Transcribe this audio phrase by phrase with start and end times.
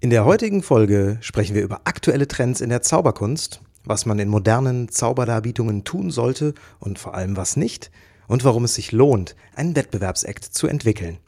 [0.00, 4.28] In der heutigen Folge sprechen wir über aktuelle Trends in der Zauberkunst, was man in
[4.28, 7.90] modernen Zauberdarbietungen tun sollte und vor allem was nicht
[8.28, 11.18] und warum es sich lohnt, einen Wettbewerbsakt zu entwickeln.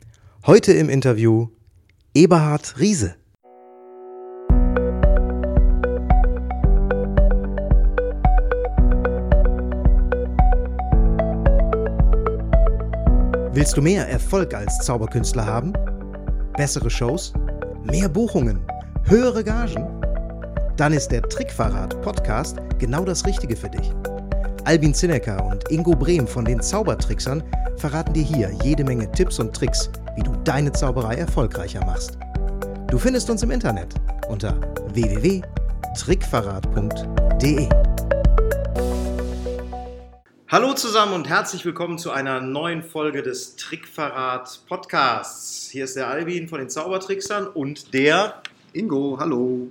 [0.46, 1.48] Heute im Interview
[2.14, 3.16] Eberhard Riese.
[13.52, 15.72] Willst du mehr Erfolg als Zauberkünstler haben?
[16.56, 17.32] Bessere Shows?
[17.84, 18.60] Mehr Buchungen?
[19.05, 19.88] Höhere Gagen?
[20.77, 23.91] Dann ist der Trickverrat Podcast genau das Richtige für dich.
[24.64, 27.42] Albin Zinecker und Ingo Brehm von den Zaubertricksern
[27.77, 32.18] verraten dir hier jede Menge Tipps und Tricks, wie du deine Zauberei erfolgreicher machst.
[32.88, 33.95] Du findest uns im Internet
[34.28, 34.60] unter
[34.92, 37.89] www.trickverrat.de.
[40.52, 45.70] Hallo zusammen und herzlich willkommen zu einer neuen Folge des Trickverrat Podcasts.
[45.70, 48.42] Hier ist der Albin von den Zaubertricksern und der
[48.73, 49.70] Ingo, hallo.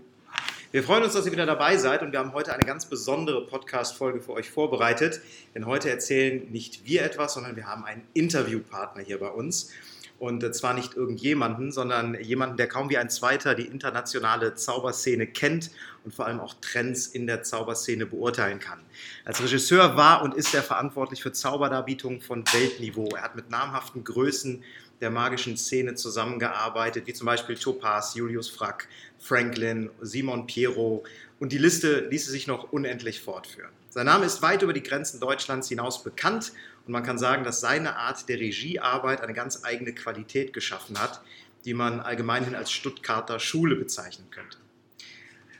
[0.72, 3.46] Wir freuen uns, dass ihr wieder dabei seid und wir haben heute eine ganz besondere
[3.46, 5.20] Podcast-Folge für euch vorbereitet.
[5.54, 9.72] Denn heute erzählen nicht wir etwas, sondern wir haben einen Interviewpartner hier bei uns.
[10.18, 15.28] Und äh, zwar nicht irgendjemanden, sondern jemanden, der kaum wie ein Zweiter die internationale Zauberszene
[15.28, 15.72] kennt
[16.04, 18.80] und vor allem auch Trends in der Zauberszene beurteilen kann.
[19.26, 23.10] Als Regisseur war und ist er verantwortlich für Zauberdarbietungen von Weltniveau.
[23.16, 24.64] Er hat mit namhaften Größen
[25.02, 31.04] der magischen Szene zusammengearbeitet, wie zum Beispiel Topaz, Julius Frack, Franklin, Simon Piero
[31.40, 33.72] und die Liste ließe sich noch unendlich fortführen.
[33.90, 36.52] Sein Name ist weit über die Grenzen Deutschlands hinaus bekannt
[36.86, 41.22] und man kann sagen, dass seine Art der Regiearbeit eine ganz eigene Qualität geschaffen hat,
[41.66, 44.58] die man allgemeinhin als Stuttgarter Schule bezeichnen könnte.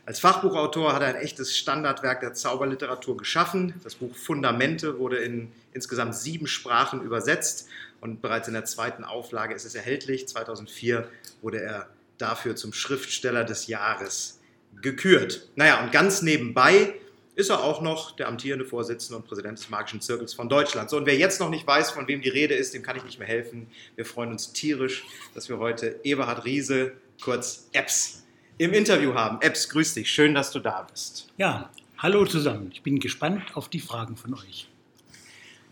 [0.06, 3.76] Als Fachbuchautor hat er ein echtes Standardwerk der Zauberliteratur geschaffen.
[3.84, 7.68] Das Buch Fundamente wurde in insgesamt sieben Sprachen übersetzt
[8.02, 10.28] und bereits in der zweiten Auflage ist es erhältlich.
[10.28, 11.08] 2004
[11.42, 14.40] wurde er dafür zum Schriftsteller des Jahres
[14.82, 15.48] gekürt.
[15.56, 16.96] Naja, und ganz nebenbei
[17.36, 20.90] ist er auch noch der amtierende Vorsitzende und Präsident des Magischen Zirkels von Deutschland.
[20.90, 23.04] So, und wer jetzt noch nicht weiß, von wem die Rede ist, dem kann ich
[23.04, 23.68] nicht mehr helfen.
[23.96, 26.92] Wir freuen uns tierisch, dass wir heute Eberhard Riese,
[27.22, 28.24] kurz Epps,
[28.60, 29.42] im Interview haben.
[29.42, 31.30] Epps, grüß dich, schön, dass du da bist.
[31.38, 32.70] Ja, hallo zusammen.
[32.74, 34.68] Ich bin gespannt auf die Fragen von euch.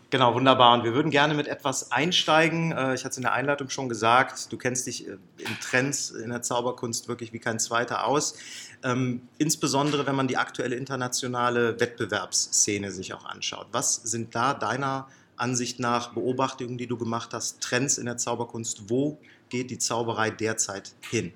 [0.08, 0.72] Genau, wunderbar.
[0.72, 2.72] Und wir würden gerne mit etwas einsteigen.
[2.72, 6.10] Äh, ich hatte es in der Einleitung schon gesagt, du kennst dich äh, in Trends
[6.10, 8.38] in der Zauberkunst wirklich wie kein zweiter aus.
[8.82, 13.66] Ähm, insbesondere, wenn man die aktuelle internationale Wettbewerbsszene sich auch anschaut.
[13.72, 18.88] Was sind da deiner Ansicht nach Beobachtungen, die du gemacht hast, Trends in der Zauberkunst?
[18.88, 21.34] Wo geht die Zauberei derzeit hin?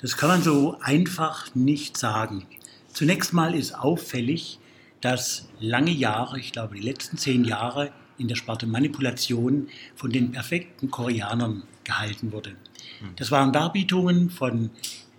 [0.00, 2.46] Das kann man so einfach nicht sagen.
[2.92, 4.58] Zunächst mal ist auffällig,
[5.00, 10.32] dass lange Jahre, ich glaube die letzten zehn Jahre, in der Sparte Manipulation von den
[10.32, 12.50] perfekten Koreanern gehalten wurde.
[12.50, 13.10] Hm.
[13.16, 14.70] Das waren Darbietungen von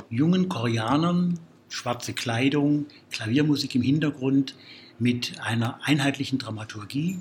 [0.10, 4.56] jungen Koreanern, schwarze Kleidung, Klaviermusik im Hintergrund
[5.00, 7.20] mit einer einheitlichen Dramaturgie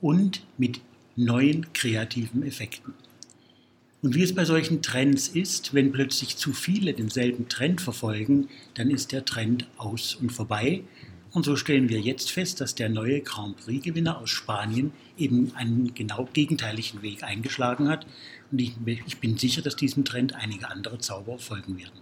[0.00, 0.80] und mit
[1.16, 2.94] neuen kreativen Effekten.
[4.00, 8.90] Und wie es bei solchen Trends ist, wenn plötzlich zu viele denselben Trend verfolgen, dann
[8.90, 10.84] ist der Trend aus und vorbei
[11.30, 15.94] und so stellen wir jetzt fest, dass der neue Grand Prix-Gewinner aus Spanien eben einen
[15.94, 18.06] genau gegenteiligen Weg eingeschlagen hat.
[18.50, 18.74] Und ich,
[19.06, 22.00] ich, bin sicher, dass diesem Trend einige andere Zauberer folgen werden.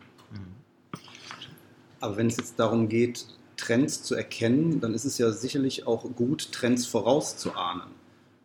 [2.00, 3.26] Aber wenn es jetzt darum geht,
[3.56, 7.88] Trends zu erkennen, dann ist es ja sicherlich auch gut, Trends vorauszuahnen.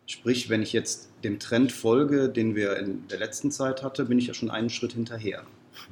[0.06, 4.18] Sprich, wenn ich jetzt dem Trend folge, den wir in der letzten Zeit hatten, bin
[4.18, 5.44] ich ja schon einen Schritt hinterher.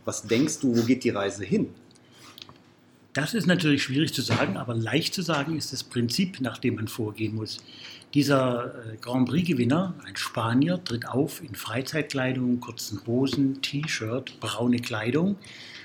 [0.04, 1.68] Was denkst du, wo geht die Reise hin?
[3.12, 6.76] Das ist natürlich schwierig zu sagen, aber leicht zu sagen ist das Prinzip, nach dem
[6.76, 7.58] man vorgehen muss.
[8.14, 15.36] Dieser äh, Grand Prix-Gewinner, ein Spanier, tritt auf in Freizeitkleidung, kurzen Hosen, T-Shirt, braune Kleidung,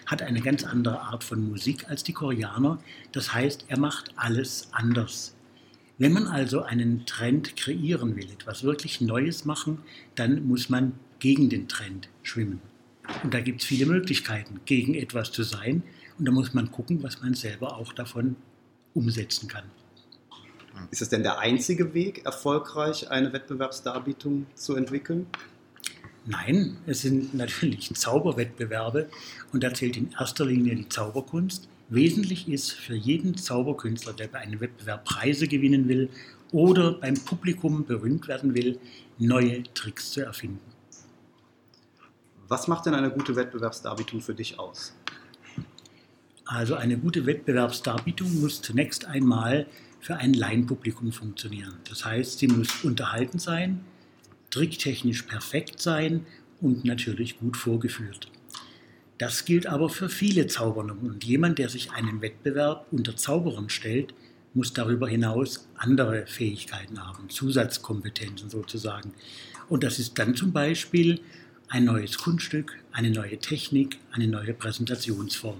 [0.05, 2.79] hat eine ganz andere Art von Musik als die Koreaner.
[3.11, 5.34] Das heißt, er macht alles anders.
[5.97, 9.79] Wenn man also einen Trend kreieren will, etwas wirklich Neues machen,
[10.15, 12.61] dann muss man gegen den Trend schwimmen.
[13.23, 15.83] Und da gibt es viele Möglichkeiten, gegen etwas zu sein.
[16.17, 18.35] Und da muss man gucken, was man selber auch davon
[18.93, 19.65] umsetzen kann.
[20.91, 25.27] Ist es denn der einzige Weg, erfolgreich eine Wettbewerbsdarbietung zu entwickeln?
[26.25, 29.09] Nein, es sind natürlich Zauberwettbewerbe
[29.53, 31.69] und da zählt in erster Linie die Zauberkunst.
[31.89, 36.09] Wesentlich ist für jeden Zauberkünstler, der bei einem Wettbewerb Preise gewinnen will
[36.51, 38.79] oder beim Publikum berühmt werden will,
[39.19, 40.59] neue Tricks zu erfinden.
[42.47, 44.95] Was macht denn eine gute Wettbewerbsdarbietung für dich aus?
[46.45, 49.65] Also eine gute Wettbewerbsdarbietung muss zunächst einmal
[49.99, 51.73] für ein Laienpublikum funktionieren.
[51.89, 53.83] Das heißt, sie muss unterhalten sein,
[54.51, 56.25] tricktechnisch perfekt sein
[56.61, 58.29] und natürlich gut vorgeführt.
[59.17, 61.11] Das gilt aber für viele Zaubernummern.
[61.11, 64.13] Und jemand, der sich einem Wettbewerb unter Zauberern stellt,
[64.53, 69.13] muss darüber hinaus andere Fähigkeiten haben, Zusatzkompetenzen sozusagen.
[69.69, 71.19] Und das ist dann zum Beispiel
[71.69, 75.57] ein neues Kunststück, eine neue Technik, eine neue Präsentationsform.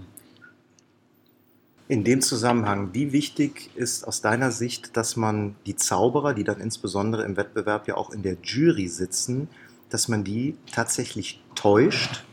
[1.88, 6.60] In dem Zusammenhang, wie wichtig ist aus deiner Sicht, dass man die Zauberer, die dann
[6.60, 9.48] insbesondere im Wettbewerb ja auch in der Jury sitzen,
[9.90, 12.24] dass man die tatsächlich täuscht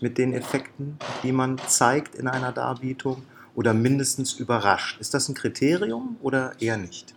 [0.00, 3.22] mit den Effekten, die man zeigt in einer Darbietung
[3.54, 5.00] oder mindestens überrascht?
[5.00, 7.14] Ist das ein Kriterium oder eher nicht?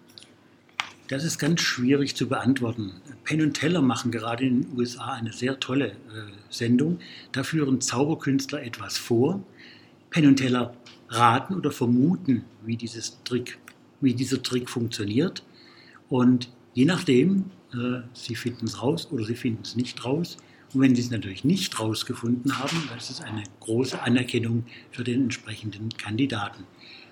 [1.12, 2.94] Das ist ganz schwierig zu beantworten.
[3.26, 5.94] Penn und Teller machen gerade in den USA eine sehr tolle äh,
[6.50, 7.00] Sendung.
[7.34, 9.44] Da führen Zauberkünstler etwas vor.
[10.10, 10.74] Penn und Teller
[11.10, 13.58] raten oder vermuten, wie, dieses Trick,
[14.00, 15.44] wie dieser Trick funktioniert.
[16.08, 20.38] Und je nachdem, äh, sie finden es raus oder sie finden es nicht raus.
[20.74, 25.04] Und wenn sie es natürlich nicht rausgefunden haben, dann ist es eine große Anerkennung für
[25.04, 26.64] den entsprechenden Kandidaten.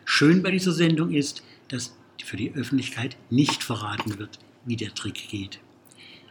[0.06, 5.30] Schön bei dieser Sendung ist, dass für die Öffentlichkeit nicht verraten wird, wie der Trick
[5.30, 5.60] geht.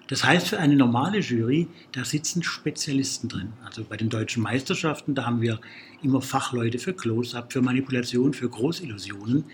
[0.08, 3.52] Das heißt, für eine normale Jury, da sitzen Spezialisten drin.
[3.62, 5.60] Also bei den deutschen Meisterschaften, da haben wir
[6.02, 9.44] immer Fachleute für Close-up, für Manipulation, für Großillusionen.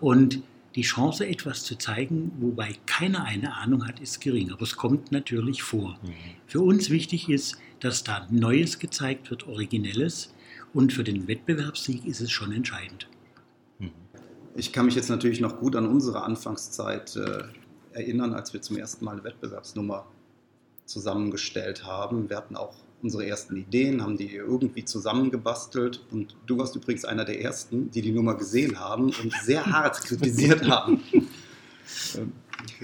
[0.00, 0.42] Und
[0.74, 4.52] die Chance, etwas zu zeigen, wobei keiner eine Ahnung hat, ist gering.
[4.52, 5.98] Aber es kommt natürlich vor.
[6.02, 6.14] Mhm.
[6.46, 10.34] Für uns wichtig ist, dass da Neues gezeigt wird, Originelles.
[10.72, 13.06] Und für den Wettbewerbssieg ist es schon entscheidend.
[13.78, 13.90] Mhm.
[14.56, 17.44] Ich kann mich jetzt natürlich noch gut an unsere Anfangszeit äh,
[17.92, 20.06] erinnern, als wir zum ersten Mal eine Wettbewerbsnummer
[20.86, 22.30] zusammengestellt haben.
[22.30, 27.24] Wir hatten auch unsere ersten Ideen, haben die irgendwie zusammengebastelt und du warst übrigens einer
[27.24, 31.02] der ersten, die die Nummer gesehen haben und sehr hart kritisiert haben.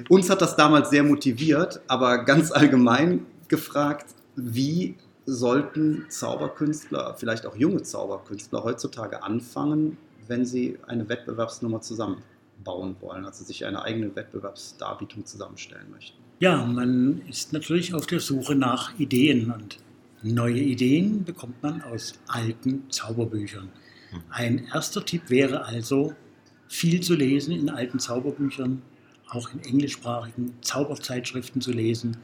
[0.09, 7.57] Uns hat das damals sehr motiviert, aber ganz allgemein gefragt, wie sollten Zauberkünstler, vielleicht auch
[7.57, 15.27] junge Zauberkünstler heutzutage anfangen, wenn sie eine Wettbewerbsnummer zusammenbauen wollen, also sich eine eigene Wettbewerbsdarbietung
[15.27, 16.19] zusammenstellen möchten?
[16.41, 19.79] Ja, man ist natürlich auf der Suche nach Ideen und
[20.23, 23.69] Neue Ideen bekommt man aus alten Zauberbüchern.
[24.31, 26.13] Ein erster Tipp wäre also,
[26.67, 28.83] viel zu lesen in alten Zauberbüchern,
[29.29, 32.17] auch in englischsprachigen Zauberzeitschriften zu lesen,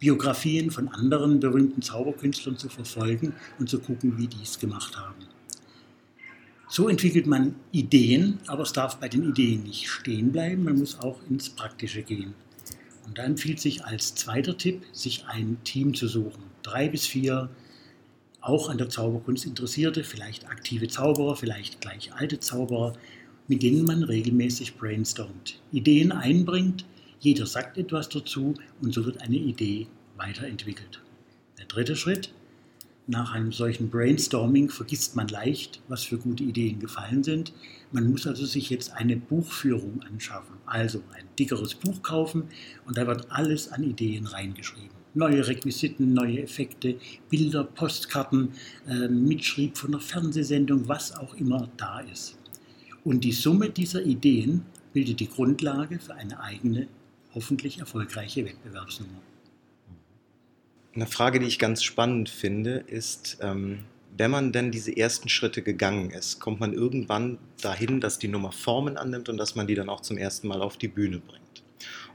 [0.00, 5.26] Biografien von anderen berühmten Zauberkünstlern zu verfolgen und zu gucken, wie die es gemacht haben.
[6.68, 10.98] So entwickelt man Ideen, aber es darf bei den Ideen nicht stehen bleiben, man muss
[10.98, 12.34] auch ins Praktische gehen.
[13.06, 16.47] Und da empfiehlt sich als zweiter Tipp, sich ein Team zu suchen.
[16.62, 17.50] Drei bis vier
[18.40, 22.94] auch an der Zauberkunst Interessierte, vielleicht aktive Zauberer, vielleicht gleich alte Zauberer,
[23.48, 26.84] mit denen man regelmäßig brainstormt, Ideen einbringt,
[27.20, 31.00] jeder sagt etwas dazu und so wird eine Idee weiterentwickelt.
[31.58, 32.32] Der dritte Schritt,
[33.10, 37.54] nach einem solchen Brainstorming vergisst man leicht, was für gute Ideen gefallen sind.
[37.90, 42.44] Man muss also sich jetzt eine Buchführung anschaffen, also ein dickeres Buch kaufen
[42.84, 44.97] und da wird alles an Ideen reingeschrieben.
[45.18, 46.94] Neue Requisiten, neue Effekte,
[47.28, 48.52] Bilder, Postkarten,
[48.88, 52.38] äh, Mitschrieb von einer Fernsehsendung, was auch immer da ist.
[53.02, 56.86] Und die Summe dieser Ideen bildet die Grundlage für eine eigene,
[57.34, 59.20] hoffentlich erfolgreiche Wettbewerbsnummer.
[60.94, 63.80] Eine Frage, die ich ganz spannend finde, ist, ähm,
[64.16, 68.52] wenn man denn diese ersten Schritte gegangen ist, kommt man irgendwann dahin, dass die Nummer
[68.52, 71.64] Formen annimmt und dass man die dann auch zum ersten Mal auf die Bühne bringt.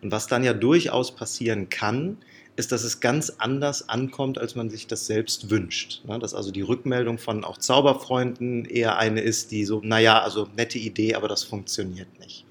[0.01, 2.17] Und was dann ja durchaus passieren kann,
[2.55, 6.03] ist, dass es ganz anders ankommt, als man sich das selbst wünscht.
[6.05, 6.19] Ne?
[6.19, 10.77] Dass also die Rückmeldung von auch Zauberfreunden eher eine ist, die so, naja, also nette
[10.77, 12.45] Idee, aber das funktioniert nicht.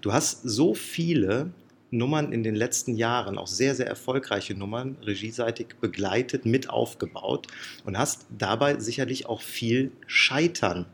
[0.00, 1.50] Du hast so viele
[1.90, 7.46] Nummern in den letzten Jahren, auch sehr, sehr erfolgreiche Nummern, regieseitig begleitet, mit aufgebaut
[7.84, 10.86] und hast dabei sicherlich auch viel Scheitern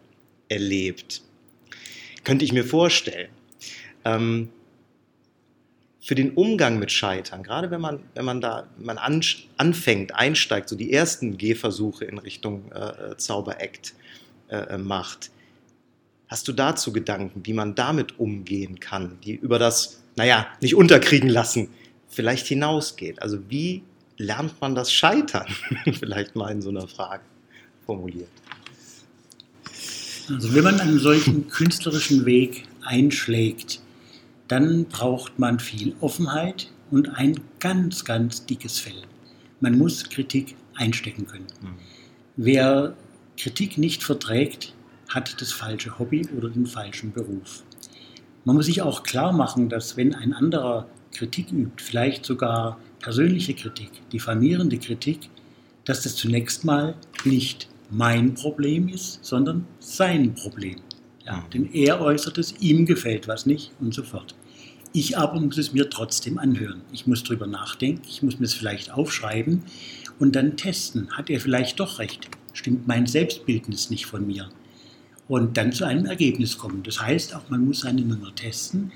[0.49, 1.23] erlebt.
[2.23, 3.29] Könnte ich mir vorstellen.
[4.05, 4.50] Ähm,
[6.04, 9.23] für den Umgang mit Scheitern, gerade wenn man, wenn man da man an,
[9.56, 13.94] anfängt, einsteigt, so die ersten Gehversuche in Richtung äh, Zauber-Act
[14.50, 15.30] äh, macht,
[16.28, 21.30] hast du dazu Gedanken, wie man damit umgehen kann, die über das naja, nicht unterkriegen
[21.30, 21.68] lassen,
[22.08, 23.23] vielleicht hinausgeht.
[23.23, 23.82] Also wie
[24.18, 25.46] lernt man das Scheitern?
[25.99, 27.23] vielleicht mal in so einer Frage
[27.87, 28.28] formuliert.
[30.28, 33.80] Also wenn man einen solchen künstlerischen Weg einschlägt,
[34.54, 39.02] dann braucht man viel Offenheit und ein ganz, ganz dickes Fell.
[39.58, 41.46] Man muss Kritik einstecken können.
[41.61, 41.75] Mhm.
[42.37, 42.94] Wer
[43.37, 44.73] Kritik nicht verträgt,
[45.08, 47.64] hat das falsche Hobby oder den falschen Beruf.
[48.44, 53.54] Man muss sich auch klar machen, dass wenn ein anderer Kritik übt, vielleicht sogar persönliche
[53.54, 55.30] Kritik, diffamierende Kritik,
[55.84, 56.94] dass das zunächst mal
[57.25, 60.76] nicht mein Problem ist, sondern sein Problem.
[61.26, 61.50] Ja, Mhm.
[61.52, 64.37] denn er äußert es, ihm gefällt was nicht und so fort.
[64.96, 66.82] Ich aber muss es mir trotzdem anhören.
[66.92, 69.64] Ich muss drüber nachdenken, ich muss mir es vielleicht aufschreiben
[70.20, 71.10] und dann testen.
[71.10, 72.28] Hat er vielleicht doch recht?
[72.52, 74.48] Stimmt mein Selbstbildnis nicht von mir?
[75.26, 76.84] Und dann zu einem Ergebnis kommen.
[76.84, 78.92] Das heißt auch, man muss seine Nummer testen.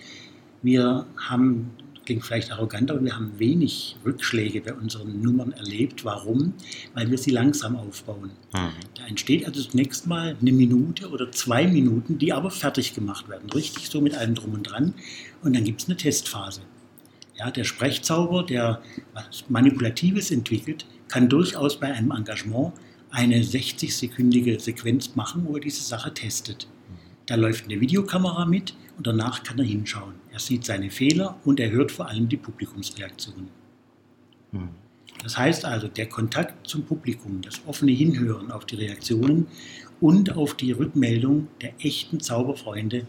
[0.63, 1.71] Wir haben,
[2.09, 6.07] klingt vielleicht arrogant, aber wir haben wenig Rückschläge bei unseren Nummern erlebt.
[6.07, 6.55] Warum?
[6.95, 8.31] Weil wir sie langsam aufbauen.
[8.55, 8.71] Mhm.
[8.95, 13.51] Da entsteht also zunächst mal eine Minute oder zwei Minuten, die aber fertig gemacht werden.
[13.51, 14.95] Richtig so mit allem drum und dran.
[15.43, 16.63] Und dann gibt es eine Testphase.
[17.37, 18.81] Ja, der Sprechzauber, der
[19.13, 22.73] was Manipulatives entwickelt, kann durchaus bei einem Engagement
[23.11, 26.69] eine 60-sekündige Sequenz machen, wo er diese Sache testet.
[27.27, 30.15] Da läuft eine Videokamera mit und danach kann er hinschauen.
[30.39, 33.49] Er sieht seine Fehler und er hört vor allem die Publikumsreaktionen.
[34.53, 34.69] Mhm.
[35.25, 39.49] Das heißt also, der Kontakt zum Publikum, das offene Hinhören auf die Reaktionen
[40.01, 43.09] und auf die Rückmeldung der echten Zauberfreunde,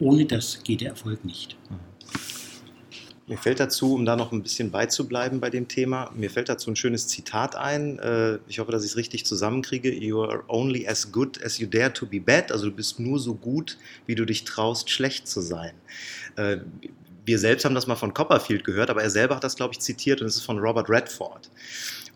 [0.00, 1.56] ohne das geht der Erfolg nicht.
[3.26, 6.70] Mir fällt dazu, um da noch ein bisschen beizubleiben bei dem Thema, mir fällt dazu
[6.70, 7.98] ein schönes Zitat ein.
[7.98, 9.90] Äh, Ich hoffe, dass ich es richtig zusammenkriege.
[9.92, 12.52] You are only as good as you dare to be bad.
[12.52, 15.72] Also du bist nur so gut, wie du dich traust, schlecht zu sein.
[16.36, 16.58] Äh,
[17.24, 19.80] Wir selbst haben das mal von Copperfield gehört, aber er selber hat das, glaube ich,
[19.80, 21.50] zitiert und es ist von Robert Redford.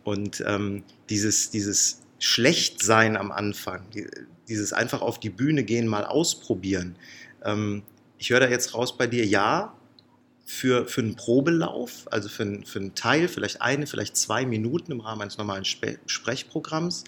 [0.04, 4.06] Und ähm, dieses, dieses Schlechtsein am Anfang, die,
[4.48, 6.96] dieses einfach auf die Bühne gehen, mal ausprobieren.
[7.44, 7.82] Ähm,
[8.18, 9.72] ich höre da jetzt raus bei dir, ja,
[10.48, 14.92] für, für einen Probelauf, also für, einen- für einen Teil, vielleicht eine, vielleicht zwei Minuten
[14.92, 17.04] im Rahmen eines normalen Spe Sprechprogramms,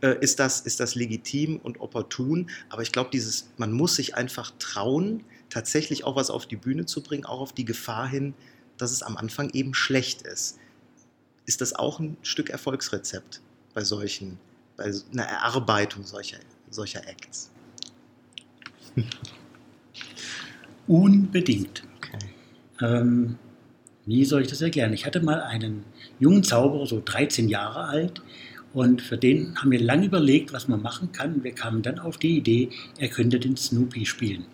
[0.00, 2.50] äh, ist, das, ist das legitim und opportun.
[2.70, 3.10] Aber ich glaube,
[3.56, 7.52] man muss sich einfach trauen, tatsächlich auch was auf die Bühne zu bringen, auch auf
[7.52, 8.34] die Gefahr hin,
[8.78, 10.58] dass es am Anfang eben schlecht ist.
[11.46, 13.40] Ist das auch ein Stück Erfolgsrezept
[13.74, 14.38] bei solchen,
[14.76, 17.48] bei einer Erarbeitung solcher, solcher Acts?
[20.88, 21.84] Unbedingt.
[22.82, 23.36] Ähm,
[24.04, 24.92] wie soll ich das erklären?
[24.92, 25.84] Ich hatte mal einen
[26.18, 28.20] jungen Zauberer, so 13 Jahre alt,
[28.74, 31.44] und für den haben wir lange überlegt, was man machen kann.
[31.44, 34.46] Wir kamen dann auf die Idee, er könnte den Snoopy spielen.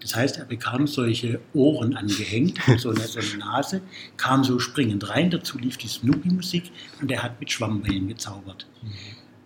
[0.00, 3.80] Das heißt, er bekam solche Ohren angehängt, so eine, so eine Nase,
[4.18, 8.66] kam so springend rein, dazu lief die Snoopy-Musik und er hat mit Schwammbällen gezaubert.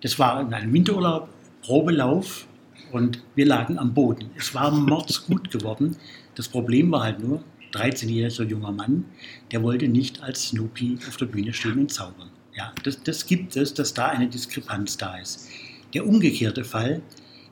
[0.00, 1.28] Das war in einem Winterurlaub,
[1.62, 2.48] Probelauf
[2.90, 4.30] und wir lagen am Boden.
[4.36, 5.96] Es war mordsgut geworden.
[6.34, 9.04] Das Problem war halt nur, 13-jähriger junger Mann,
[9.52, 12.30] der wollte nicht als Snoopy auf der Bühne stehen und zaubern.
[12.54, 15.48] Ja, das, das gibt es, dass da eine Diskrepanz da ist.
[15.94, 17.02] Der umgekehrte Fall,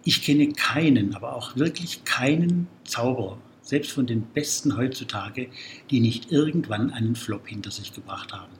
[0.05, 5.49] ich kenne keinen, aber auch wirklich keinen Zauberer, selbst von den Besten heutzutage,
[5.91, 8.53] die nicht irgendwann einen Flop hinter sich gebracht haben.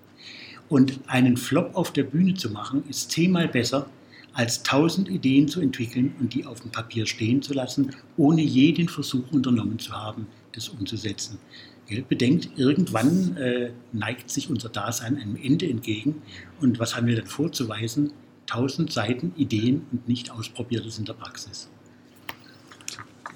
[0.69, 3.89] Und einen Flop auf der Bühne zu machen, ist zehnmal besser,
[4.33, 8.89] als tausend Ideen zu entwickeln und die auf dem Papier stehen zu lassen, ohne jeden
[8.89, 11.39] Versuch unternommen zu haben, das umzusetzen.
[12.09, 16.23] Bedenkt, irgendwann äh, neigt sich unser Dasein einem Ende entgegen.
[16.61, 18.13] Und was haben wir dann vorzuweisen?
[18.47, 21.69] Tausend Seiten Ideen und nicht Ausprobiertes in der Praxis.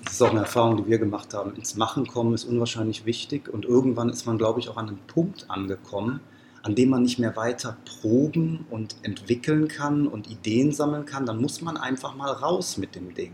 [0.05, 1.55] Das ist auch eine Erfahrung, die wir gemacht haben.
[1.55, 4.99] Ins Machen kommen ist unwahrscheinlich wichtig und irgendwann ist man, glaube ich, auch an einem
[5.07, 6.21] Punkt angekommen,
[6.63, 11.27] an dem man nicht mehr weiter proben und entwickeln kann und Ideen sammeln kann.
[11.27, 13.33] Dann muss man einfach mal raus mit dem Ding.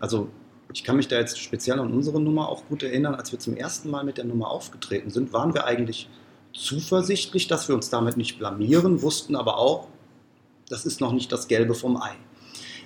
[0.00, 0.28] Also
[0.72, 3.14] ich kann mich da jetzt speziell an unsere Nummer auch gut erinnern.
[3.14, 6.08] Als wir zum ersten Mal mit der Nummer aufgetreten sind, waren wir eigentlich
[6.52, 9.88] zuversichtlich, dass wir uns damit nicht blamieren, wussten aber auch,
[10.68, 12.14] das ist noch nicht das Gelbe vom Ei.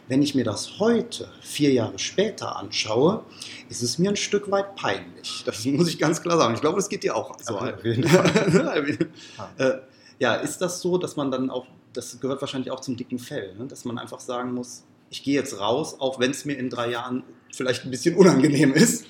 [0.09, 3.25] Wenn ich mir das heute, vier Jahre später anschaue,
[3.69, 5.43] ist es mir ein Stück weit peinlich.
[5.45, 6.55] Das muss ich ganz klar sagen.
[6.55, 7.57] Ich glaube, das geht dir auch so.
[7.57, 9.09] Auf jeden Fall.
[9.59, 9.73] Äh,
[10.19, 13.55] ja, ist das so, dass man dann auch, das gehört wahrscheinlich auch zum dicken Fell,
[13.57, 13.67] ne?
[13.67, 16.91] dass man einfach sagen muss, ich gehe jetzt raus, auch wenn es mir in drei
[16.91, 19.05] Jahren vielleicht ein bisschen unangenehm ist.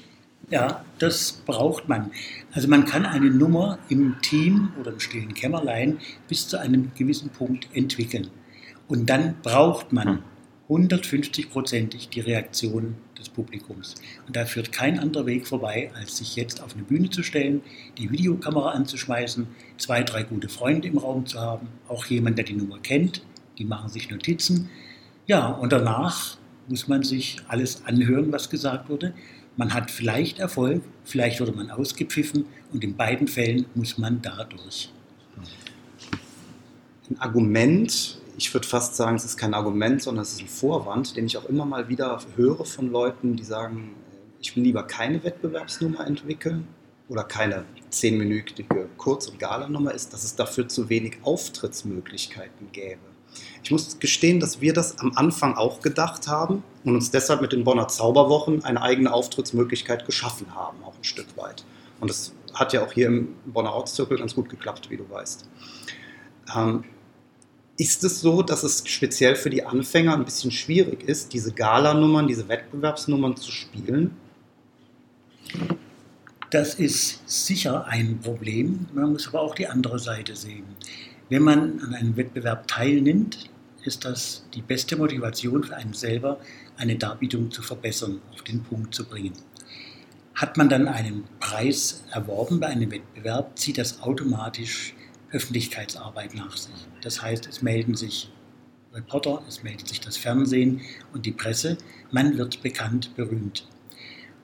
[0.50, 2.10] Ja, das braucht man.
[2.52, 7.30] Also man kann eine Nummer im Team oder im stillen Kämmerlein bis zu einem gewissen
[7.30, 8.28] Punkt entwickeln.
[8.88, 10.24] Und dann braucht man
[10.68, 13.94] 150-prozentig die Reaktion des Publikums.
[14.26, 17.62] Und da führt kein anderer Weg vorbei, als sich jetzt auf eine Bühne zu stellen,
[17.96, 19.46] die Videokamera anzuschmeißen,
[19.78, 23.22] zwei, drei gute Freunde im Raum zu haben, auch jemand, der die Nummer kennt,
[23.58, 24.68] die machen sich Notizen.
[25.26, 26.36] Ja, und danach
[26.66, 29.14] muss man sich alles anhören, was gesagt wurde.
[29.56, 34.44] Man hat vielleicht Erfolg, vielleicht wurde man ausgepfiffen und in beiden Fällen muss man da
[34.44, 34.90] durch.
[37.10, 41.16] ein Argument, ich würde fast sagen, es ist kein Argument, sondern es ist ein Vorwand,
[41.16, 43.94] den ich auch immer mal wieder höre von Leuten, die sagen,
[44.40, 46.66] ich will lieber keine Wettbewerbsnummer entwickeln
[47.08, 53.11] oder keine zehnminütige Kurz- und Galanummer ist, dass es dafür zu wenig Auftrittsmöglichkeiten gäbe.
[53.64, 57.52] Ich muss gestehen, dass wir das am Anfang auch gedacht haben und uns deshalb mit
[57.52, 61.64] den Bonner Zauberwochen eine eigene Auftrittsmöglichkeit geschaffen haben, auch ein Stück weit.
[62.00, 65.48] Und das hat ja auch hier im Bonner Ortszirkel ganz gut geklappt, wie du weißt.
[66.56, 66.84] Ähm,
[67.78, 72.26] ist es so, dass es speziell für die Anfänger ein bisschen schwierig ist, diese Galanummern,
[72.26, 74.16] diese Wettbewerbsnummern zu spielen?
[76.50, 78.86] Das ist sicher ein Problem.
[78.92, 80.64] Man muss aber auch die andere Seite sehen.
[81.32, 83.48] Wenn man an einem Wettbewerb teilnimmt,
[83.84, 86.38] ist das die beste Motivation für einen selber,
[86.76, 89.32] eine Darbietung zu verbessern, auf den Punkt zu bringen.
[90.34, 94.92] Hat man dann einen Preis erworben bei einem Wettbewerb, zieht das automatisch
[95.30, 96.86] Öffentlichkeitsarbeit nach sich.
[97.00, 98.30] Das heißt, es melden sich
[98.92, 100.82] Reporter, es meldet sich das Fernsehen
[101.14, 101.78] und die Presse.
[102.10, 103.66] Man wird bekannt, berühmt.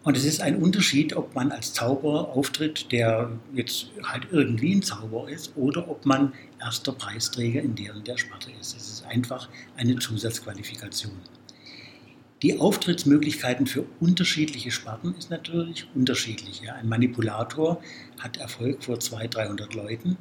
[0.05, 4.83] Und es ist ein Unterschied, ob man als Zauberer auftritt, der jetzt halt irgendwie ein
[4.83, 8.77] Zauberer ist, oder ob man erster Preisträger in deren der Sparte ist.
[8.77, 11.13] Es ist einfach eine Zusatzqualifikation.
[12.43, 16.63] Die Auftrittsmöglichkeiten für unterschiedliche Sparten ist natürlich unterschiedlich.
[16.71, 17.83] Ein Manipulator
[18.21, 20.17] hat Erfolg vor 200, 300 Leuten.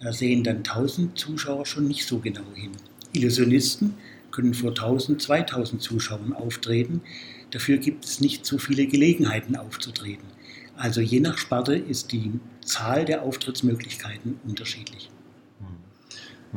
[0.00, 2.72] Da sehen dann 1000 Zuschauer schon nicht so genau hin.
[3.12, 3.94] Illusionisten
[4.32, 7.02] können vor 1000, 2000 Zuschauern auftreten.
[7.50, 10.28] Dafür gibt es nicht so viele Gelegenheiten aufzutreten.
[10.76, 15.10] Also je nach Sparte ist die Zahl der Auftrittsmöglichkeiten unterschiedlich.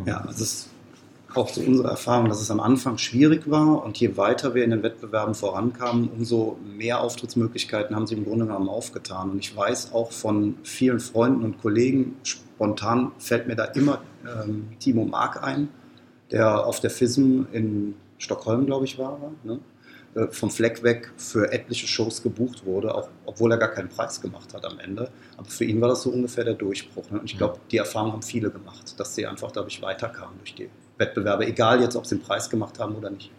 [0.06, 0.70] Ja, das ist
[1.36, 4.70] auch so unsere Erfahrung, dass es am Anfang schwierig war und je weiter wir in
[4.70, 9.32] den Wettbewerben vorankamen, umso mehr Auftrittsmöglichkeiten haben sie im Grunde genommen aufgetan.
[9.32, 14.70] Und ich weiß auch von vielen Freunden und Kollegen, spontan fällt mir da immer ähm,
[14.80, 15.70] Timo Mark ein,
[16.32, 19.20] der auf der FISM in Stockholm, glaube ich, war.
[19.44, 19.60] Ne?
[20.16, 24.22] Äh, vom Fleck weg für etliche Shows gebucht wurde, auch, obwohl er gar keinen Preis
[24.22, 25.10] gemacht hat am Ende.
[25.38, 27.10] Aber für ihn war das so ungefähr der Durchbruch.
[27.10, 27.20] Ne?
[27.20, 30.70] Und ich glaube, die Erfahrung haben viele gemacht, dass sie einfach dadurch weiterkamen durch die
[30.98, 33.32] Wettbewerbe, egal jetzt, ob sie einen Preis gemacht haben oder nicht.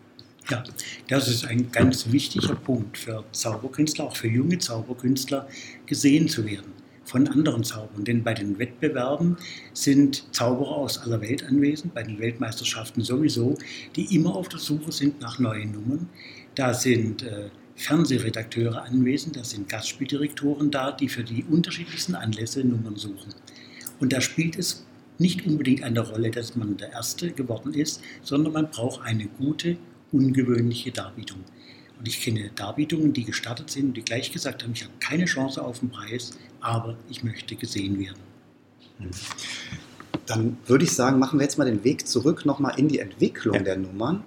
[0.50, 0.62] Ja,
[1.08, 5.48] das ist ein ganz wichtiger Punkt für Zauberkünstler, auch für junge Zauberkünstler,
[5.86, 6.72] gesehen zu werden
[7.04, 8.04] von anderen Zaubern.
[8.04, 9.36] Denn bei den Wettbewerben
[9.72, 13.56] sind Zauberer aus aller Welt anwesend, bei den Weltmeisterschaften sowieso,
[13.96, 16.08] die immer auf der Suche sind nach neuen Nummern.
[16.54, 22.96] Da sind äh, Fernsehredakteure anwesend, da sind Gastspieldirektoren da, die für die unterschiedlichsten Anlässe Nummern
[22.96, 23.34] suchen.
[24.00, 24.84] Und da spielt es
[25.18, 29.76] nicht unbedingt eine Rolle, dass man der Erste geworden ist, sondern man braucht eine gute,
[30.12, 31.40] ungewöhnliche Darbietung.
[31.98, 35.24] Und ich kenne Darbietungen, die gestartet sind und die gleich gesagt haben, ich habe keine
[35.24, 38.20] Chance auf den Preis, aber ich möchte gesehen werden.
[40.26, 43.56] Dann würde ich sagen, machen wir jetzt mal den Weg zurück nochmal in die Entwicklung
[43.56, 43.62] ja.
[43.62, 44.24] der Nummern.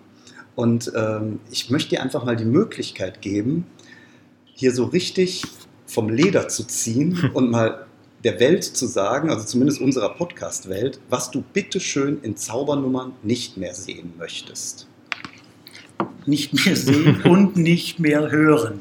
[0.57, 3.67] Und ähm, ich möchte dir einfach mal die Möglichkeit geben,
[4.55, 5.43] hier so richtig
[5.85, 7.85] vom Leder zu ziehen und mal
[8.23, 13.75] der Welt zu sagen, also zumindest unserer Podcast-Welt, was du bitteschön in Zaubernummern nicht mehr
[13.75, 14.87] sehen möchtest.
[16.25, 18.79] Nicht mehr sehen und nicht mehr hören.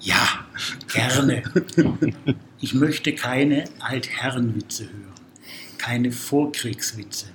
[0.00, 0.44] Ja,
[0.92, 1.42] gerne.
[2.60, 5.20] Ich möchte keine Altherrenwitze hören,
[5.78, 7.28] keine Vorkriegswitze,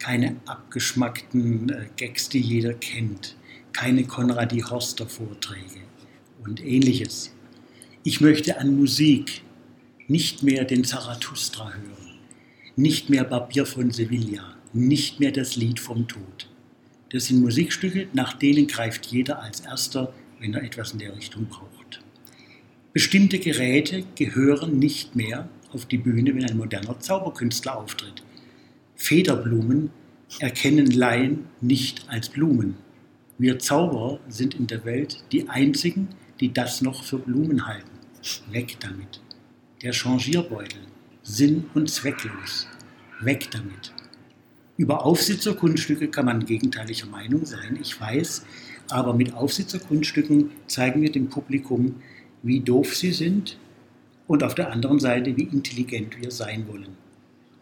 [0.00, 3.35] keine abgeschmackten äh, Gags, die jeder kennt,
[3.76, 5.82] keine Konradi Horster Vorträge
[6.42, 7.34] und ähnliches.
[8.04, 9.42] Ich möchte an Musik
[10.08, 12.14] nicht mehr den Zarathustra hören,
[12.74, 16.48] nicht mehr Barbier von Sevilla, nicht mehr das Lied vom Tod.
[17.10, 21.44] Das sind Musikstücke, nach denen greift jeder als erster, wenn er etwas in der Richtung
[21.44, 22.00] braucht.
[22.94, 28.22] Bestimmte Geräte gehören nicht mehr auf die Bühne, wenn ein moderner Zauberkünstler auftritt.
[28.94, 29.90] Federblumen
[30.38, 32.85] erkennen Laien nicht als Blumen.
[33.38, 36.08] Wir Zauberer sind in der Welt die einzigen,
[36.40, 37.90] die das noch für Blumen halten.
[38.50, 39.20] Weg damit.
[39.82, 40.80] Der Changierbeutel,
[41.22, 42.66] sinn- und zwecklos.
[43.20, 43.92] Weg damit.
[44.78, 48.46] Über Aufsitzerkunststücke kann man gegenteiliger Meinung sein, ich weiß,
[48.88, 51.96] aber mit Aufsitzerkunststücken zeigen wir dem Publikum,
[52.42, 53.58] wie doof sie sind
[54.26, 56.96] und auf der anderen Seite, wie intelligent wir sein wollen.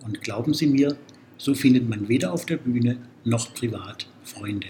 [0.05, 0.97] Und glauben Sie mir,
[1.37, 4.69] so findet man weder auf der Bühne noch privat Freunde.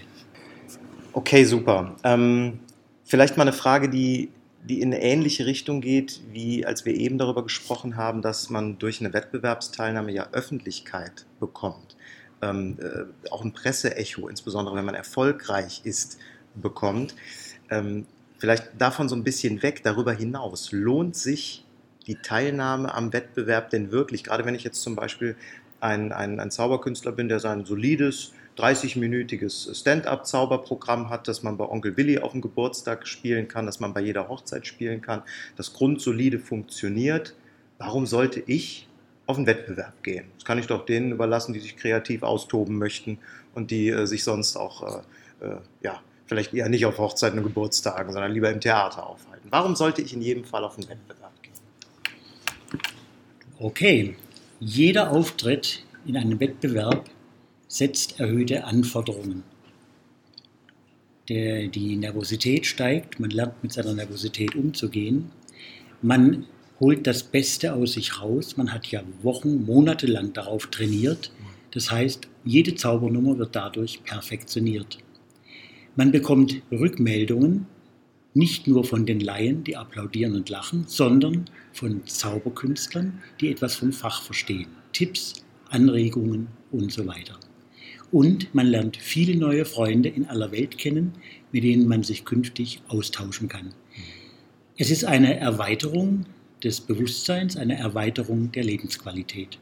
[1.15, 1.95] Okay, super.
[2.03, 2.59] Ähm,
[3.05, 4.31] vielleicht mal eine Frage, die
[4.65, 8.79] die in eine ähnliche Richtung geht, wie als wir eben darüber gesprochen haben, dass man
[8.79, 11.95] durch eine Wettbewerbsteilnahme ja Öffentlichkeit bekommt.
[12.41, 16.17] Ähm, äh, auch ein Presseecho, insbesondere wenn man erfolgreich ist,
[16.55, 17.15] bekommt.
[17.69, 20.73] Ähm, vielleicht davon so ein bisschen weg, darüber hinaus.
[20.73, 21.63] Lohnt sich
[22.07, 24.25] die Teilnahme am Wettbewerb denn wirklich?
[24.25, 25.37] Gerade wenn ich jetzt zum Beispiel
[25.79, 31.97] ein, ein, ein Zauberkünstler bin, der sein solides 30-minütiges Stand-up-Zauberprogramm hat, das man bei Onkel
[31.97, 35.23] Willi auf dem Geburtstag spielen kann, das man bei jeder Hochzeit spielen kann,
[35.57, 37.35] das grundsolide funktioniert.
[37.77, 38.87] Warum sollte ich
[39.27, 40.25] auf einen Wettbewerb gehen.
[40.35, 43.17] Das kann ich doch denen überlassen, die sich kreativ austoben möchten
[43.53, 45.01] und die äh, sich sonst auch,
[45.41, 49.47] äh, äh, ja, vielleicht eher nicht auf Hochzeiten und Geburtstagen, sondern lieber im Theater aufhalten.
[49.49, 51.53] Warum sollte ich in jedem Fall auf einen Wettbewerb gehen?
[53.59, 54.15] Okay,
[54.59, 57.09] jeder Auftritt in einem Wettbewerb
[57.75, 59.43] setzt erhöhte Anforderungen.
[61.27, 65.31] Der, die Nervosität steigt, man lernt mit seiner Nervosität umzugehen.
[66.01, 66.45] Man
[66.79, 68.55] holt das Beste aus sich raus.
[68.55, 71.33] Man hat ja Wochen, Monate lang darauf trainiert.
[71.71, 74.99] Das heißt, jede Zaubernummer wird dadurch perfektioniert.
[75.97, 77.65] Man bekommt Rückmeldungen,
[78.33, 83.91] nicht nur von den Laien, die applaudieren und lachen, sondern von Zauberkünstlern, die etwas vom
[83.91, 84.67] Fach verstehen.
[84.93, 87.37] Tipps, Anregungen und so weiter.
[88.15, 91.15] Und man lernt viele neue Freunde in aller Welt kennen,
[91.51, 93.73] mit denen man sich künftig austauschen kann.
[94.77, 96.25] Es ist eine Erweiterung
[96.63, 99.59] des Bewusstseins, eine Erweiterung der Lebensqualität.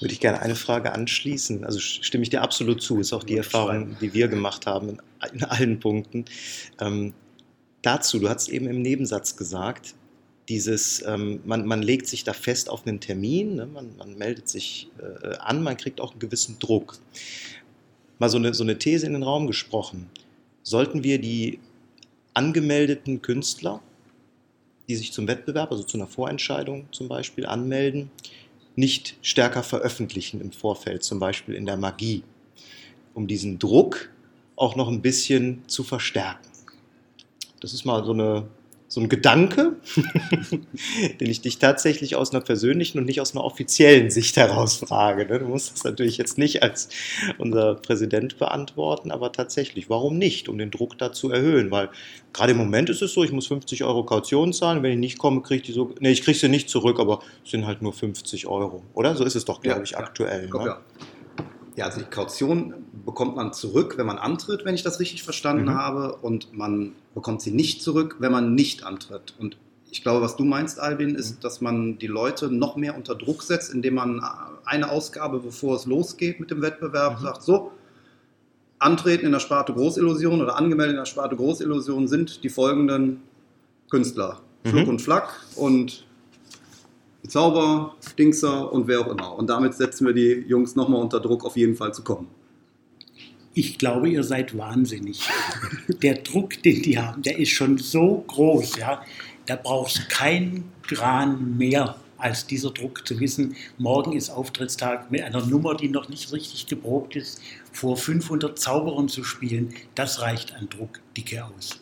[0.00, 1.64] Würde ich gerne eine Frage anschließen.
[1.64, 2.98] Also stimme ich dir absolut zu.
[2.98, 4.98] Ist auch die Erfahrung, die wir gemacht haben
[5.32, 6.24] in, allen Punkten.
[6.80, 7.14] Ähm,
[7.82, 9.94] dazu, du hast eben im Nebensatz gesagt,
[10.48, 13.66] dieses, ähm, man, man legt sich da fest auf einen Termin, ne?
[13.66, 16.98] man, man meldet sich äh, an, man kriegt auch einen gewissen Druck.
[18.18, 20.10] Mal so eine, so eine These in den Raum gesprochen.
[20.62, 21.58] Sollten wir die
[22.34, 23.80] angemeldeten Künstler
[24.88, 28.10] die sich zum Wettbewerb, also zu einer Vorentscheidung zum Beispiel anmelden,
[28.76, 32.22] nicht stärker veröffentlichen im Vorfeld, zum Beispiel in der Magie,
[33.14, 34.10] um diesen Druck
[34.54, 36.48] auch noch ein bisschen zu verstärken.
[37.60, 38.46] Das ist mal so eine
[38.88, 39.76] so ein Gedanke,
[41.20, 45.26] den ich dich tatsächlich aus einer persönlichen und nicht aus einer offiziellen Sicht heraus frage.
[45.26, 45.40] Ne?
[45.40, 46.88] Du musst das natürlich jetzt nicht als
[47.38, 51.70] unser Präsident beantworten, aber tatsächlich, warum nicht, um den Druck da zu erhöhen?
[51.70, 51.90] Weil
[52.32, 55.18] gerade im Moment ist es so, ich muss 50 Euro Kaution zahlen, wenn ich nicht
[55.18, 57.82] komme, kriege ich die so, nee, ich kriege sie nicht zurück, aber es sind halt
[57.82, 59.16] nur 50 Euro, oder?
[59.16, 60.48] So ist es doch, glaube ja, ich, aktuell.
[60.52, 60.66] Ja, ne?
[60.66, 60.80] Ja,
[61.84, 65.74] also die Kaution bekommt man zurück, wenn man antritt, wenn ich das richtig verstanden mhm.
[65.74, 69.34] habe, und man bekommt sie nicht zurück, wenn man nicht antritt.
[69.38, 69.58] Und
[69.90, 71.40] ich glaube, was du meinst, Albin, ist, mhm.
[71.40, 74.22] dass man die Leute noch mehr unter Druck setzt, indem man
[74.64, 77.22] eine Ausgabe, bevor es losgeht mit dem Wettbewerb, mhm.
[77.22, 77.72] sagt, so,
[78.78, 83.22] antreten in der Sparte Großillusion oder angemeldet in der Sparte Großillusion sind die folgenden
[83.90, 84.40] Künstler.
[84.64, 84.70] Mhm.
[84.70, 86.05] Fluck und Flack und
[87.28, 89.36] Zauber, Dingser und wer auch immer.
[89.36, 92.28] Und damit setzen wir die Jungs nochmal unter Druck, auf jeden Fall zu kommen.
[93.54, 95.26] Ich glaube, ihr seid wahnsinnig.
[96.02, 98.76] Der Druck, den die haben, der ist schon so groß.
[98.76, 99.02] Ja?
[99.46, 105.44] Da brauchst keinen Gran mehr als dieser Druck zu wissen, morgen ist Auftrittstag mit einer
[105.44, 107.40] Nummer, die noch nicht richtig geprobt ist,
[107.72, 109.74] vor 500 Zauberern zu spielen.
[109.94, 111.80] Das reicht an Druck dicke aus.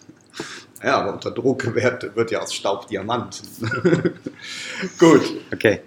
[0.83, 3.43] Ja, aber unter Druck wird, wird ja aus Staub Diamant.
[4.99, 5.23] Gut.
[5.53, 5.81] Okay.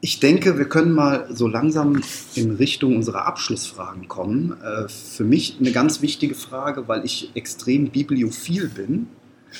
[0.00, 2.02] Ich denke, wir können mal so langsam
[2.34, 4.60] in Richtung unserer Abschlussfragen kommen.
[4.60, 9.08] Äh, für mich eine ganz wichtige Frage, weil ich extrem bibliophil bin,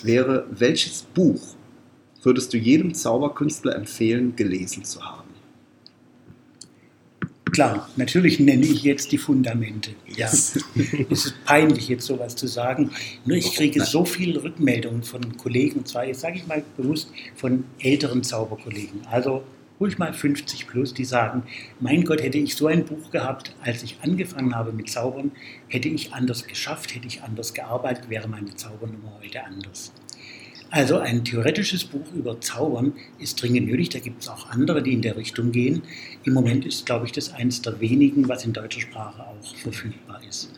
[0.02, 1.54] wäre, welches Buch
[2.22, 5.21] würdest du jedem Zauberkünstler empfehlen, gelesen zu haben?
[7.52, 9.90] Klar, natürlich nenne ich jetzt die Fundamente.
[10.16, 10.26] Ja.
[10.28, 10.56] es
[11.10, 12.90] ist peinlich, jetzt sowas zu sagen.
[13.26, 17.10] Nur ich kriege so viele Rückmeldungen von Kollegen, und zwar, jetzt sage ich mal bewusst,
[17.36, 19.06] von älteren Zauberkollegen.
[19.06, 19.44] Also
[19.78, 21.42] ruhig mal 50 plus, die sagen,
[21.78, 25.32] mein Gott, hätte ich so ein Buch gehabt, als ich angefangen habe mit Zaubern,
[25.68, 29.92] hätte ich anders geschafft, hätte ich anders gearbeitet, wäre meine Zaubernummer heute anders.
[30.72, 33.90] Also ein theoretisches Buch über Zaubern ist dringend nötig.
[33.90, 35.82] Da gibt es auch andere, die in der Richtung gehen.
[36.24, 40.22] Im Moment ist, glaube ich, das eines der wenigen, was in deutscher Sprache auch verfügbar
[40.26, 40.50] ist.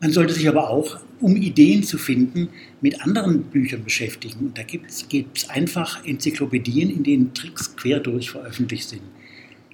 [0.00, 2.48] Man sollte sich aber auch, um Ideen zu finden,
[2.80, 4.38] mit anderen Büchern beschäftigen.
[4.38, 9.02] Und da gibt es einfach Enzyklopädien, in denen Tricks quer durch veröffentlicht sind.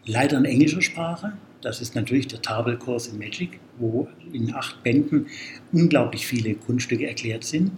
[0.07, 1.35] Leider in englischer Sprache.
[1.61, 5.27] Das ist natürlich der Tabelkurs in Magic, wo in acht Bänden
[5.71, 7.73] unglaublich viele Kunststücke erklärt sind.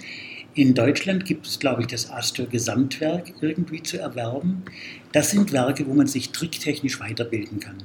[0.54, 4.64] In Deutschland gibt es, glaube ich, das Astor Gesamtwerk irgendwie zu erwerben.
[5.10, 7.78] Das sind Werke, wo man sich tricktechnisch weiterbilden kann.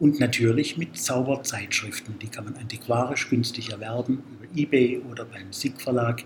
[0.00, 2.18] Und natürlich mit Zauberzeitschriften.
[2.18, 6.24] Die kann man antiquarisch günstig erwerben über Ebay oder beim SIG Verlag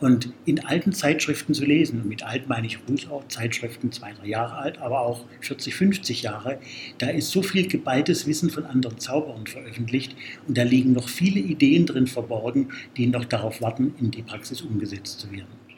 [0.00, 2.02] und in alten Zeitschriften zu lesen.
[2.02, 5.74] Und mit alt meine ich ruhig auch Zeitschriften zwei, drei Jahre alt, aber auch 40,
[5.74, 6.58] 50 Jahre.
[6.98, 10.14] Da ist so viel geballtes Wissen von anderen Zauberern veröffentlicht
[10.46, 14.62] und da liegen noch viele Ideen drin verborgen, die noch darauf warten, in die Praxis
[14.62, 15.68] umgesetzt zu werden.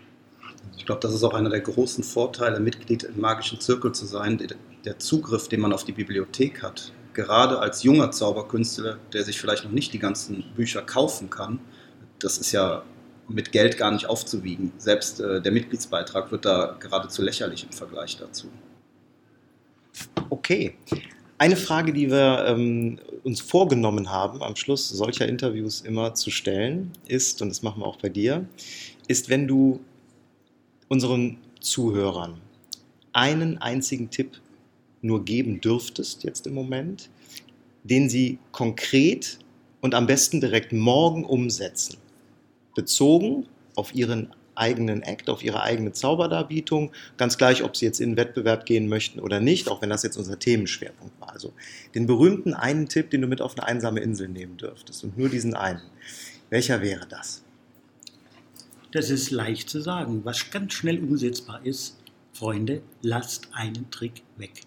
[0.77, 4.41] Ich glaube, das ist auch einer der großen Vorteile, Mitglied im magischen Zirkel zu sein,
[4.85, 6.93] der Zugriff, den man auf die Bibliothek hat.
[7.13, 11.61] Gerade als junger Zauberkünstler, der sich vielleicht noch nicht die ganzen Bücher kaufen kann,
[12.19, 12.83] das ist ja
[13.31, 14.73] mit Geld gar nicht aufzuwiegen.
[14.79, 18.49] Selbst äh, der Mitgliedsbeitrag wird da geradezu lächerlich im Vergleich dazu.
[20.29, 20.75] Okay.
[21.39, 26.93] Eine Frage, die wir ähm, uns vorgenommen haben, am Schluss solcher Interviews immer zu stellen,
[27.07, 28.47] ist, und das machen wir auch bei dir,
[29.09, 29.81] ist, wenn du
[30.89, 32.41] unseren Zuhörern
[33.13, 34.41] einen einzigen Tipp
[35.03, 37.09] nur geben dürftest jetzt im Moment,
[37.85, 39.39] den sie konkret
[39.81, 41.97] und am besten direkt morgen umsetzen,
[42.75, 48.11] bezogen auf ihren eigenen Act, auf ihre eigene Zauberdarbietung, ganz gleich, ob sie jetzt in
[48.11, 51.33] den Wettbewerb gehen möchten oder nicht, auch wenn das jetzt unser Themenschwerpunkt war.
[51.33, 51.53] Also
[51.95, 55.29] den berühmten einen Tipp, den du mit auf eine einsame Insel nehmen dürftest und nur
[55.29, 55.83] diesen einen.
[56.51, 57.43] Welcher wäre das?
[58.93, 60.25] Das ist leicht zu sagen.
[60.25, 61.97] Was ganz schnell umsetzbar ist,
[62.33, 64.63] Freunde, lasst einen Trick weg.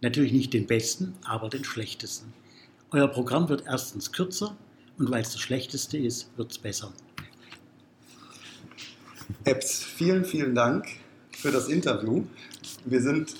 [0.00, 2.32] Natürlich nicht den besten, aber den schlechtesten.
[2.90, 4.56] Euer Programm wird erstens kürzer
[4.98, 6.92] und weil es das schlechteste ist, wird es besser.
[9.44, 10.86] Epps, vielen, vielen Dank
[11.32, 12.24] für das Interview.
[12.84, 13.34] Wir sind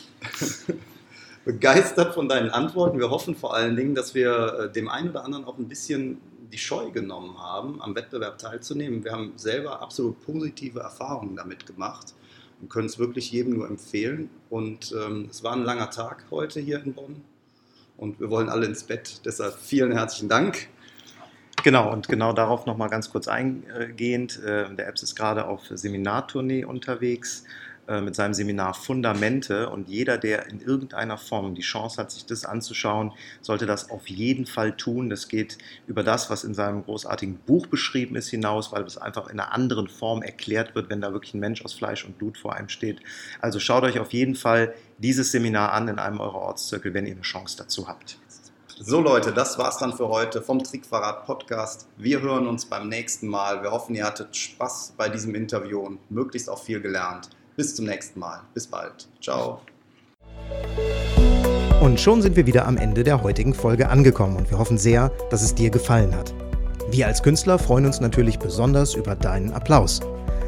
[1.44, 2.98] begeistert von deinen Antworten.
[2.98, 6.20] Wir hoffen vor allen Dingen, dass wir äh, dem einen oder anderen auch ein bisschen
[6.52, 9.04] die Scheu genommen haben, am Wettbewerb teilzunehmen.
[9.04, 12.14] Wir haben selber absolut positive Erfahrungen damit gemacht
[12.60, 14.28] und können es wirklich jedem nur empfehlen.
[14.50, 17.22] Und ähm, es war ein langer Tag heute hier in Bonn
[17.96, 19.20] und wir wollen alle ins Bett.
[19.24, 20.68] Deshalb vielen herzlichen Dank.
[21.62, 24.42] Genau, und genau darauf nochmal ganz kurz eingehend.
[24.42, 27.44] Äh, der Apps ist gerade auf Seminartournee unterwegs
[27.88, 32.24] äh, mit seinem Seminar Fundamente und jeder, der in irgendeiner Form die Chance hat, sich
[32.26, 35.10] das anzuschauen, sollte das auf jeden Fall tun.
[35.10, 39.26] Das geht über das, was in seinem großartigen Buch beschrieben ist, hinaus, weil es einfach
[39.26, 42.38] in einer anderen Form erklärt wird, wenn da wirklich ein Mensch aus Fleisch und Blut
[42.38, 43.00] vor einem steht.
[43.40, 47.12] Also schaut euch auf jeden Fall dieses Seminar an in einem eurer Ortszirkel, wenn ihr
[47.12, 48.18] eine Chance dazu habt.
[48.84, 51.86] So Leute, das war's dann für heute vom Trickverrat Podcast.
[51.98, 53.62] Wir hören uns beim nächsten Mal.
[53.62, 57.30] Wir hoffen, ihr hattet Spaß bei diesem Interview und möglichst auch viel gelernt.
[57.54, 58.40] Bis zum nächsten Mal.
[58.54, 59.06] Bis bald.
[59.20, 59.60] Ciao.
[61.80, 65.10] Und schon sind wir wieder am Ende der heutigen Folge angekommen und wir hoffen sehr,
[65.30, 66.34] dass es dir gefallen hat.
[66.90, 70.00] Wir als Künstler freuen uns natürlich besonders über deinen Applaus.